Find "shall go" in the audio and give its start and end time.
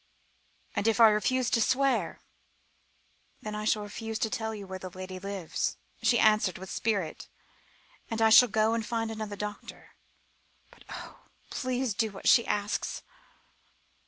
8.31-8.73